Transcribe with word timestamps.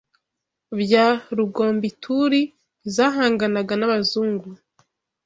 bya 0.79 1.05
Rugombituli 1.37 2.41
zahanganaga 2.95 3.73
n’abazungu, 3.77 4.47